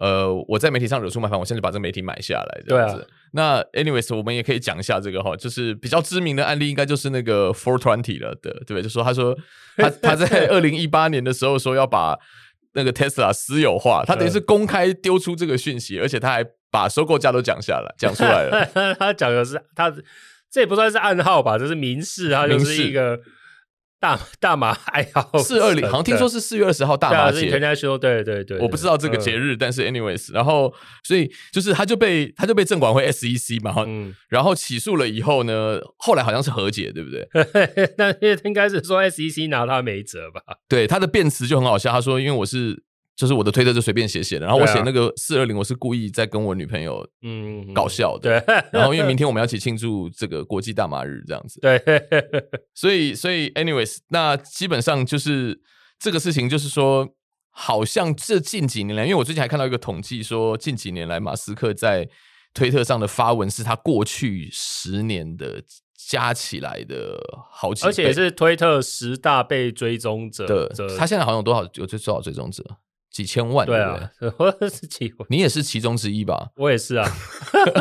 [0.00, 3.00] 呃，我在媒体上惹出麻烦，我现在把这个媒体买下来，这样子。
[3.00, 8.82] 啊、那 anyways，我们也可以讲一下这个哈，就是比较知名的案例，应该就是那个 Four Twenty 了的，对不对？
[8.82, 9.36] 就说他说
[9.76, 12.16] 他 他在二零一八年的时候说要把
[12.74, 18.64] 那个 Tesla 私有化，他等于是公开丢出这个讯息，而且他还把收购价都讲下来，讲出来了。
[18.98, 19.92] 他讲的是他
[20.50, 23.18] 这也不算是暗号吧，这是明示，他就是一个。
[24.00, 27.40] 大 大麻还好四二零，好像听说是四月二十号大麻节。
[27.40, 37.28] 对对对，我不知道这个节日，但是 anyways，然后所以就是他就被他就被证管会 SEC 嘛，嗯，然后起诉了以后呢，后来好像是和解，对不对？
[37.98, 38.12] 那
[38.44, 40.40] 应该是说 SEC 拿他没辙吧？
[40.68, 42.82] 对，他的辩词就很好笑，他说因为我是。
[43.18, 48.54] 就是我的推特就随便写写的，然后我写那个四二零，我是故意在跟我女朋友嗯搞笑的，对。
[48.72, 51.82] 然后因为明天 我们要一起庆祝这个国际大麻日这样子，对。
[52.76, 55.60] 所以所以 anyways，那基本上就是
[55.98, 57.08] 这个事情，就是说
[57.50, 62.08] 好像这近几年来，因为我最近还看到一个统计说，近几年来马斯克在
[62.54, 65.60] 推特上的发文是他过去十年的
[65.96, 67.18] 加起来的
[67.50, 70.96] 好几，而且也是推特十大被追踪者的。
[70.96, 72.64] 他现在好像有多少有最多少追踪者？
[73.10, 76.50] 几千万对啊， 我是几，你也是其中之一吧？
[76.56, 77.08] 我也是啊，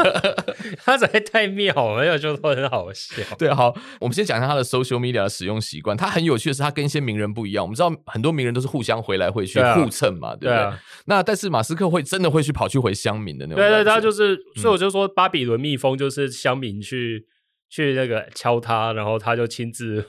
[0.83, 3.21] 他实在太妙了，有就说很好笑。
[3.37, 5.95] 对，好，我们先讲一下他的 social media 的使用习惯。
[5.95, 7.63] 他很有趣的是，他跟一些名人不一样。
[7.63, 10.79] 我们知道很多名人都是互相回来回去互蹭嘛，对不对？
[11.05, 13.61] 那但是马斯克会真的会去跑去回乡民的那种。
[13.61, 17.29] 对，对对，他就是，所以我就说巴比伦蜜蜂就是乡民去、嗯、
[17.69, 20.05] 去那个敲他，然后他就亲自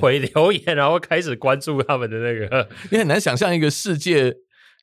[0.00, 2.68] 回留言，然后开始关注他们的那个。
[2.90, 4.34] 你很难想象一个世界。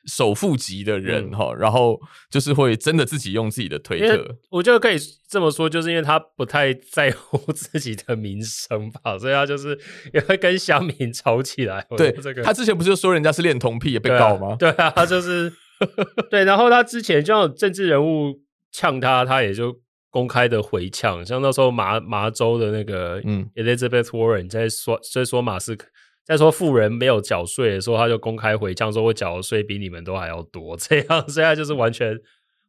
[0.05, 4.97] 首富级的人哈，嗯、然后就是会真的自己用自己的推特，我觉得可以
[5.29, 9.77] 这么说，就是因为他不太在乎 自己的名声吧，所以他就是
[10.13, 11.85] 也会跟乡民吵起来。
[11.97, 14.55] 对，这个他之前不是说人家是恋童癖也被告吗？
[14.57, 15.51] 对啊，对啊，他就是
[16.29, 18.39] 对，然后他之前就像政治人物
[18.71, 25.87] 呛他，他也就公开的回呛，像那时候麻麻州的那个嗯 Elizabeth Warren 在说，所以说马斯克。
[26.23, 30.77] 再说富人没有缴税的时候，他就公开回呛说：“我缴的税比你们都还要多。
[30.79, 32.17] ”这样现在就是完全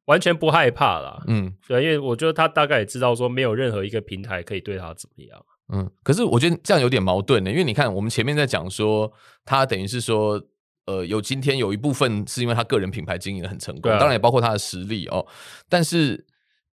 [0.06, 1.22] 完全不害怕啦。
[1.28, 5.44] 嗯，对，因为我觉得他大概也知道说，没有任何一个平台可以对他怎么样。
[5.72, 9.12] 嗯，可是我觉得这样有点矛盾呢，因为你看，我们前面在讲说，
[9.44, 10.42] 他等于是说，
[10.86, 15.26] 呃，有今天有一部分是因为他个人品牌经营的很成功，啊、当然也包括他的实力哦，
[15.68, 16.26] 但是。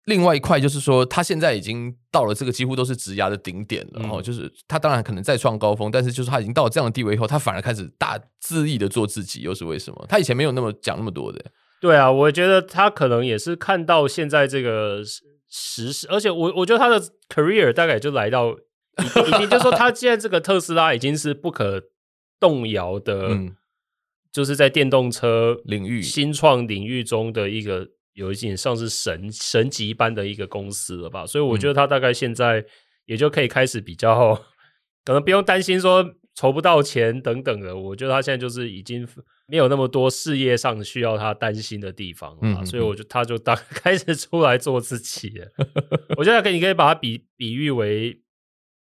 [0.05, 10.05] 另外一块就是说，他现在已经到了这个几乎都是职涯的顶点了，然后、嗯、就是他当然可能再创高峰，但是就是他已经到了这样的地位以后，他反而开始大恣意的做自己，又是为什么？
[10.07, 11.43] 他以前没有那么讲那么多的。
[11.81, 15.01] 对啊，我觉得他可能也是看到现在这个
[15.49, 21.81] 时事，而且我我觉得他的 career 大概就来到已经就是说他现在这个特斯拉已经是不可
[22.39, 23.55] 动摇的，嗯、
[24.31, 27.87] 就是在电动车领域新创领域中的一个。
[28.15, 32.65] 有一点像是神神级般的一个公司了吧，所以我觉得他大概现在
[33.05, 34.41] 也就可以开始比较，嗯、
[35.05, 37.77] 可能不用担心说筹不到钱等等的。
[37.77, 39.07] 我觉得他现在就是已经
[39.47, 45.47] 没有那么多事业上需要他担心的地方了，所以我觉得他就当 开始出来做自己了。
[46.17, 48.21] 我觉得可以，你可以把它比比喻为。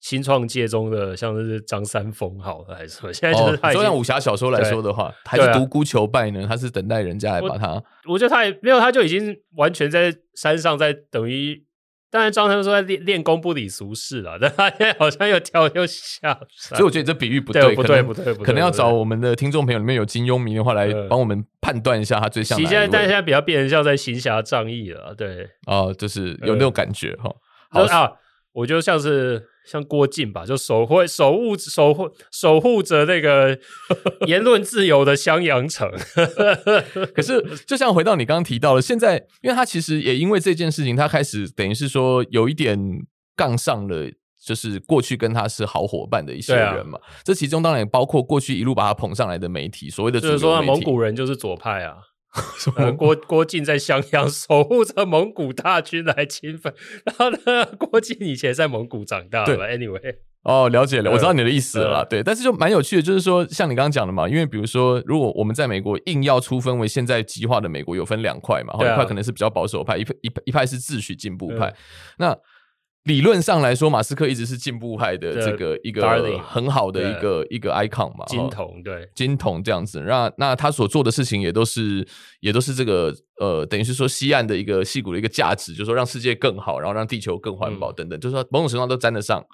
[0.03, 3.13] 新创界中的像是张三丰好了还是什么？
[3.13, 6.45] 现在就是他，就像武侠小说来说的话，还是独孤求败呢？
[6.45, 7.81] 他是等待人家来把他。
[8.09, 11.63] 我觉得他也没有，他就已经完全在山上，在等于。
[12.11, 16.37] 当然，张三丰说在练练功不理俗事了， 但他现在好像又跳又下。
[16.51, 22.59] 所以我觉得这比喻不对，不对，不对，可能要找我们的听众朋友里面有金庸迷的话来帮我们判断一下，他最像。
[22.59, 25.49] 现在，但现在比较变成像在行侠仗义了，对。
[25.65, 27.33] 哦，就是有那种感觉哈。
[27.71, 28.11] 好啊，
[28.53, 29.49] 我觉得像是。
[29.65, 33.57] 像郭靖吧，就守护、守护、守护、守护着那个
[34.27, 35.89] 言论自由的襄阳城。
[37.15, 42.77] 可是，就像回到你刚刚提到了，现在，因为他其实也因为这件事情，他开始等于是说有一点
[43.37, 44.11] 杠上了，
[44.45, 46.99] 就是过去跟他是好伙伴的一些人嘛。
[47.01, 51.95] 啊、这其中当然也包括过去一路把他捧上来的媒体，所谓的就是说蒙古人就是左派啊。
[52.77, 56.73] 呃、郭郭靖在襄阳守护着蒙古大军来侵犯，
[57.05, 71.75] 然后呢，郭靖以前在蒙古长大，对，anyway，哦，了解了，我知道你的意思了啦，对，但是就蛮有趣的，就是说，像你刚刚讲的嘛，因为比如说，如果我们在美国硬要出分为现在极化的美国，有分两块嘛，啊、一块可能是比较保守派，一派一一派是自诩进步派，嗯、
[72.17, 72.37] 那。
[73.03, 79.99] 理论上来说，马斯克一直是进步派的这个一个很好的一个一个 icon 嘛，金童对金童这样子。
[80.07, 82.07] 那那他所做的事情也都是
[82.39, 89.45] 也都是这个呃，等于是说西岸的一个戏骨的一个价值，就是说让世界更好，然后让地球更环保等等，就是说某种程度上都沾得上。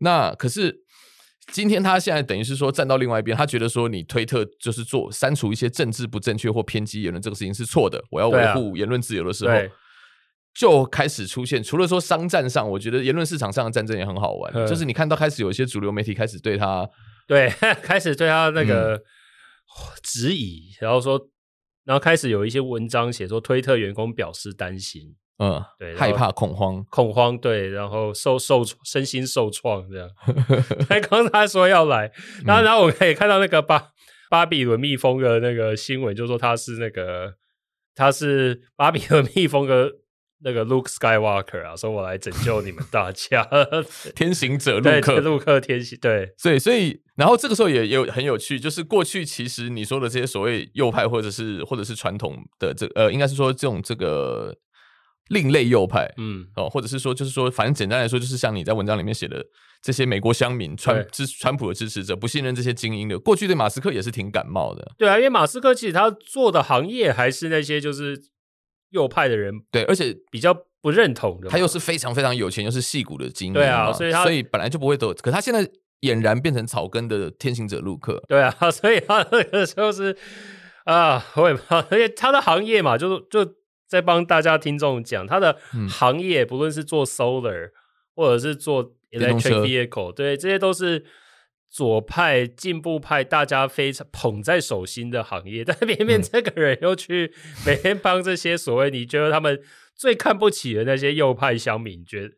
[0.00, 0.82] 那可是
[1.50, 9.54] 今天他现在等于是说站到另外一边，他觉得说你推特就是做删除一些政治不正确或偏激言论这个事情是错的，我要维护言论自由的时候。
[10.54, 14.52] 就开始出现，除了说商战上，我觉得言论市场上的战争也很好玩。
[14.54, 16.88] 嗯、就是你看到开始有一些主流媒体开始对他，
[17.28, 17.48] 对，
[17.80, 19.00] 开始对他那个
[20.02, 21.20] 质疑，嗯、然后说，
[21.84, 25.14] 然后开始有一些文章写说，推特员工表示担心。
[25.38, 30.10] 嗯，对，害怕恐慌，恐慌，对，然后受受身心受创这样。
[30.90, 32.10] 他刚他说要来，
[32.44, 33.90] 然后然后我可以看到那个巴
[34.28, 37.34] 巴比伦蜜蜂的那个新闻，就说他是那个
[37.94, 39.92] 他是巴比伦蜜蜂的。
[40.40, 43.44] 那个 Luke Skywalker 啊，说我来拯救你们大家，
[44.14, 54.54] 天行者陆克，陆克天行，对，所以所以，然后这个时候也也有很有趣，就是过去其实你说的这些所谓右派或者是或者是传统的这呃，应该是说这种这个
[55.28, 59.44] 另类右派，嗯哦，或者是说就是说，反正简单来说，就是像你在文章里面写的
[59.82, 68.22] 这些美国乡民川支川普的支持者不信任这些精英的，过去对马斯克也是挺感冒的，对啊，因为马斯克其实他做的行业还是那些就是。
[68.90, 75.68] 右派的人对，而且比较不认同的，他又是非常非常有钱，又是戏骨的精英，对啊，所以他所以本来就不会得，可他现在
[76.00, 80.16] 俨然变成草根的天行者陆克，对啊， 所以他那个就是
[80.84, 83.54] 啊，我也不知道， 而且他的行业嘛，就就
[83.88, 87.70] 在帮大家听众讲，他的行业不论是做 solar
[88.14, 91.04] 或者是做 electric vehicle，对，这些都是。
[91.70, 97.32] 左派、进步派，大家非常捧在手心的行业， 但偏偏这个人又去
[97.66, 99.60] 每天帮这些所谓你觉得他们
[99.94, 102.34] 最看不起的那些右派乡民，觉得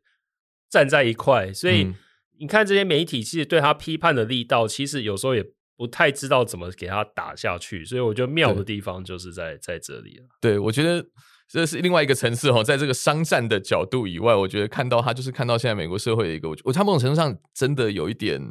[0.69, 1.53] 站在一块。
[1.53, 1.93] 所以
[2.41, 5.45] 你看这些媒体，其实对他批判的力道，其实有时候也
[5.77, 7.85] 不太知道怎么给他打下去。
[7.85, 10.25] 所以我觉得妙的地方就是在在这里了。
[10.41, 11.07] 对，我觉得
[11.49, 18.43] 这是另外一个层次哈，在这个商战的角度以外，我觉得看到他就是看到现在美国社会的一个，我我他某种程度上真的有一点。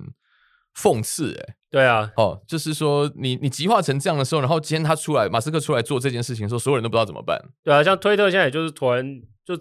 [0.76, 7.38] 讽刺哎、欸，对啊，哦，就是说你你极化成这样的时候，然后今天他出来，马斯克出来做这件事情的时候，所有人都不知道怎么办。
[7.64, 9.58] 对啊，像推特现在也就是突然就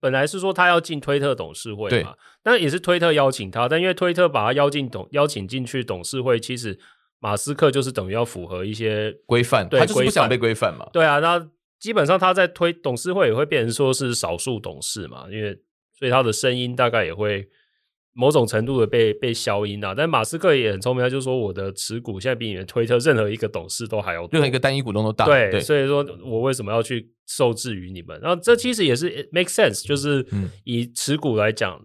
[0.00, 6.78] 本来是说他要进推特董事会嘛，但也是推特邀请他，但因为推特把他邀进董邀请进去董事会，其实
[7.18, 10.88] 马斯克就是等于要符合一些规范，对他就是不想被规范嘛。
[10.92, 11.48] 对啊，那
[11.80, 15.58] 基本上他在推董事会也会变成说是少数董事嘛，因为
[15.98, 17.48] 所以他的声音大概也会。
[18.18, 25.24] 某种程度的被被消音啊，但马斯克也很聪明，他就说我的持股现在比你的推特任何一个董事都还要多，任何一个单一股东都大。
[25.24, 28.18] 对，对，所以说我为什么要去受制于你们？
[28.20, 30.26] 然后这其实也是 make sense，就是
[30.64, 31.80] 以持股来讲。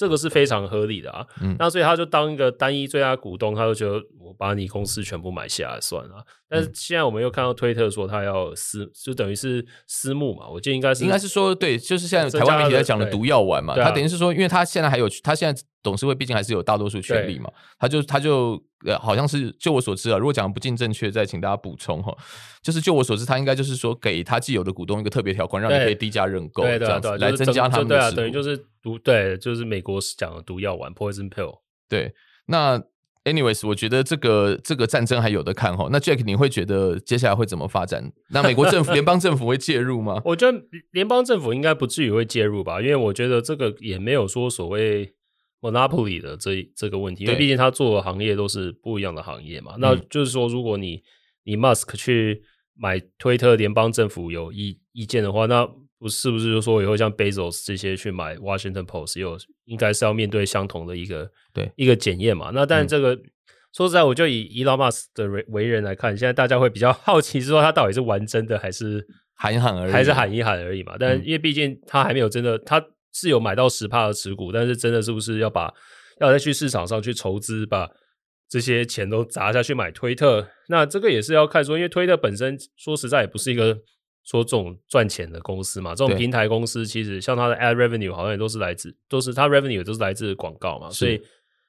[0.00, 6.24] 嗯这个是非常合理的啊，嗯，那所以他就当一个单一最大股东，他就觉得我把你公司全部买下来算了。
[6.48, 10.48] 但是现在我们又看到推特说他要私，就等于是私募嘛。
[10.48, 13.74] 我记得应该是应该是说对，就是现在台湾媒体在讲的毒药丸嘛。
[13.74, 18.58] 他等于是说，因为他现在还有他现在董事会毕竟还是有大多数权利嘛，他就他就。
[18.86, 22.16] 呃，好像是就我所知啊，如果讲的不尽正确，再请大家补充哈。
[22.62, 28.16] 就是就我所知，他应该就是说给他既有的股东一个特别条款，让你可以低价认购，这样子来增加他们的持股。
[28.16, 31.60] 对啊，等于就是毒，对，就是美国讲的毒药丸 （poison pill）。
[31.88, 32.12] 对，
[32.46, 32.82] 那
[33.24, 35.88] anyways，我觉得这个这个战争还有的看哈。
[35.90, 38.12] 那 Jack，你会觉得接下来会怎么发展？
[38.30, 40.20] 那美国政府、 联邦政府会介入吗？
[40.24, 40.62] 我觉得
[40.92, 45.14] 联邦政府应该不至于会介入吧，因为我觉得这个也没有说所谓。
[45.62, 49.74] Monopoly 的这这个问题，因为毕竟他做的行业都是不一样的行业嘛。
[49.78, 51.02] 那就是说，如果你
[51.44, 52.42] 你 Musk 去
[52.74, 55.68] 买推特，联邦政府有意意见的话，那
[56.00, 62.50] 不是不是就说以后像 Bezos 这些去买 Washington Post，有应该是要面对相同的一个对一个检验嘛？
[62.52, 63.22] 那但这个、嗯、
[63.72, 70.96] 说实在，我就以 Elon Musk 的为人来看，现在大家会比较 好奇，是说他到底是玩真的，还是喊一喊而已，还是喊一喊而已嘛？
[70.98, 72.84] 但因为毕竟他还没有真的他。
[73.12, 75.68] 是有买到十帕的持股，但是真的是不是要把
[76.20, 77.90] 要再去市场上去筹资，把
[78.48, 80.46] 这些钱都砸下去买推特？
[80.68, 83.76] 那这个也是要看说，因为推特本身说实在也不是一个
[84.24, 91.20] 说这种赚钱的公司嘛，这种平台公司其实像它的 ad revenue 好像也都是来自都是它 revenue 都是来自广告嘛，所以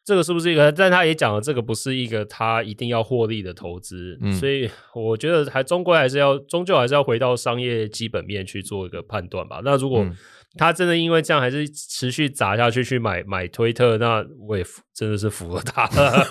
[0.04, 0.72] 这个是不是一个？
[0.72, 9.62] 但他也讲了，这个不是一个他一定要获利的投资，嗯，所以我觉得还终归还是要终究还是要回到商业基本面去做一个判断吧。
[9.64, 10.18] 那如果、嗯
[10.58, 16.28] 他真的因为这样还是持续砸下去去买买推特，那我也真的是服了他了。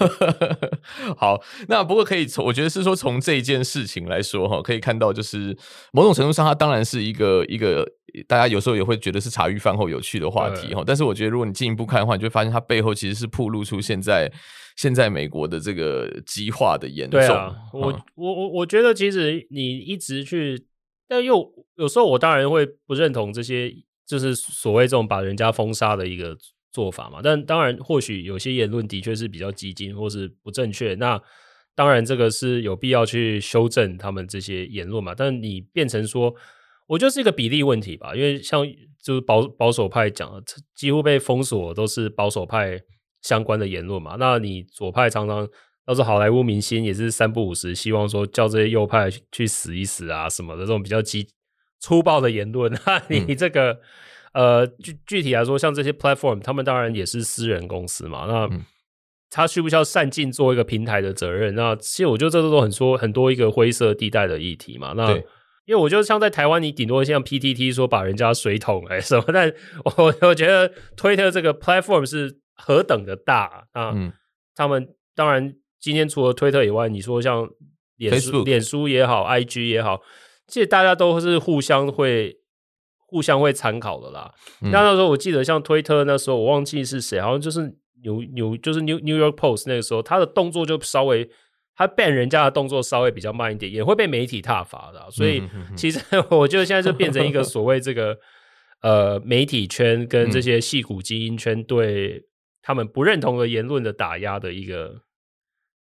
[1.16, 5.56] 好，那不过可以从我觉得是说从这一件事情来说哈，可以看到就是
[5.92, 7.86] 某种程度上，它当然是一个一个
[8.28, 10.84] 大家有时候也会觉得是茶余饭后有趣的话题哈。
[10.86, 14.30] 但是我觉得如果你进一步看的话，你就会发现它背后其实是暴露出现在
[14.76, 17.18] 现在美国的这个激化的严重。
[17.18, 20.66] 对啊，我我我我觉得其实你一直去，
[21.08, 23.72] 但又有时候我当然会不认同这些。
[24.10, 26.36] 就是所谓这种把人家封杀的一个
[26.72, 31.20] 做法嘛，但当然或许有些言论的确是比较激进或是不正确，那
[31.76, 35.14] 当然这个是有必要去修正他们这些言论嘛。
[35.16, 36.34] 但你变成说，
[36.88, 38.66] 我觉得是一个比例问题吧，因为像
[39.00, 40.42] 就是保保守派讲的，
[40.74, 42.80] 几乎被封锁都是保守派
[43.22, 44.16] 相关的言论嘛。
[44.18, 45.48] 那你左派常常
[45.86, 51.28] 要是好莱坞明星也是三不五时，希望说叫这些右派去死一死啊什么的这种比较激。
[51.82, 53.78] 粗暴的言论，那你这个、嗯、
[54.32, 58.44] 呃具具体来说，像这些 platform，他们当然也是私人公司嘛，那。
[58.46, 58.64] 嗯
[59.32, 61.54] 他需不需要善尽做一个平台的责任？
[61.54, 64.92] 那其实我觉得这都很说很多一个灰色地带的议题嘛。
[64.96, 65.14] 那
[65.66, 69.48] 因为我觉得像在台湾，你顶多像 PTT 说把人家水桶哎什么，但
[69.84, 73.92] 我我觉得 Twitter 这个 platform 是何等的大啊！
[73.94, 74.12] 嗯，
[74.56, 77.48] 他们当然今天除了 Twitter 以外，你说像
[77.98, 80.00] 脸书、脸书也好，IG 也好，
[80.48, 82.39] 其实大家都是互相会
[83.10, 84.32] 互相会参考的啦。
[84.62, 87.76] 嗯、那那时候我记得像 Twitter 那时候，我忘记是谁，好像就是。
[88.02, 91.28] 纽纽就是 New New York Post 那个时候，他的动作就稍微，
[91.76, 95.06] 他 ban 人家的动作稍微比较慢一点，也会被媒体挞伐的。
[95.10, 95.42] 所以
[95.76, 96.00] 其实
[96.32, 98.16] 我觉得现在就变成一个所谓这个
[98.80, 102.24] 呃媒体圈跟这些戏骨精英圈对
[102.62, 105.02] 他们不认同的言论的打压的一个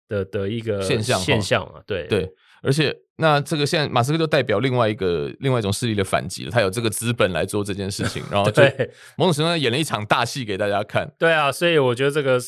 [0.09, 2.33] 的的一个现象现象啊，对对。
[2.67, 6.51] 而且，那这个现在马斯克就代表另外一个另外一种势力的反击了。
[6.51, 8.61] 他有这个资本来做这件事情，然后就
[9.17, 11.09] 某种程度上演了一场大戏给大家看。
[11.17, 12.41] 对啊，所以我觉得这个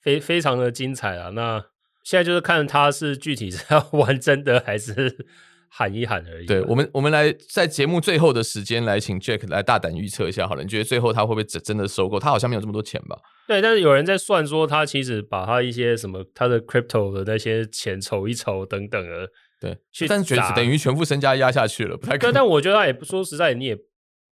[0.00, 1.30] 非非常的精彩啊。
[1.30, 1.64] 那
[2.02, 5.26] 现在就是看他是具体是要 玩真的还是
[5.68, 6.46] 喊一喊而已。
[6.46, 10.62] 对我们，我们来在节目最后的时间来请 Jack 来大胆预测一下好了。
[10.62, 12.18] 你觉得最后他会不会真真的收购？
[12.18, 13.16] 他好像没有这么多钱吧？
[13.46, 19.28] 对，但是有人在算说他其实把他一些什么他的 crypto 的那些钱筹一筹等等的。
[19.62, 22.34] 对，但是等于全部身家压下去了，不太可能。
[22.34, 23.78] 但我觉得他也不说实在，你也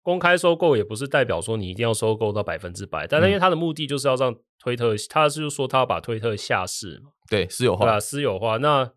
[0.03, 3.07] 公开收购也不是代表说你一定要收购到百分之百。
[3.07, 8.57] 但是因为他的目的就是要让推特，他是说他要把推特下市嘛，对，私有化，对啊，私有化。
[8.57, 8.91] 那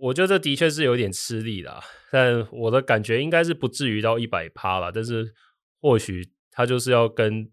[0.00, 1.78] 我觉得这的确是有点吃力的，
[2.10, 4.90] 但我的感觉应该是不至于到一百趴了。
[4.90, 5.34] 但是
[5.82, 7.50] 或许他就是要跟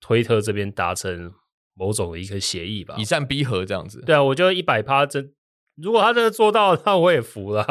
[0.00, 1.32] 推特这边达成
[1.74, 4.02] 某种的一个协议吧，以战逼和这样子。
[4.04, 5.32] 对啊，我觉得一百趴真。
[5.82, 7.64] 如果他真的做到，那我也服了。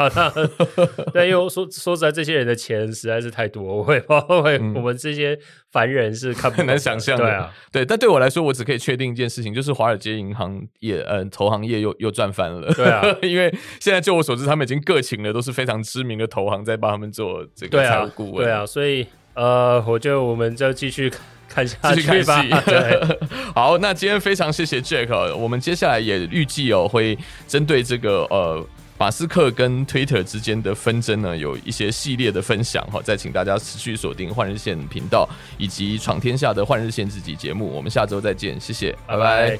[1.12, 5.38] 对，因为说说实在，这些人的钱实在是太多，我会，我会，我们这些
[5.70, 7.24] 凡人是看不很难想象的。
[7.24, 12.72] 对啊，对，但对我来说，我只可以确定一件事情，就是华尔街银行业，呃，投行业又又赚翻了。
[12.74, 18.44] 对啊， 因为现在就我所知，他们已经各请了都是非常知名的投行在帮他们做这个财务顾问。
[18.44, 21.12] 对啊，所以呃，我觉得我们就继续。
[21.54, 22.22] 继续开
[22.64, 23.18] 对，
[23.54, 28.64] 好，那今天非常谢谢 Jack，我们接下来也预计哦会针对这个呃
[28.96, 35.28] 马斯克跟 Twitter 之间的纷争呢有一些系列的分享哈，再请大家持续锁定换日线频道
[35.58, 39.58] 以及闯天下的换日线自己节目，我们下周再见，谢谢，拜拜。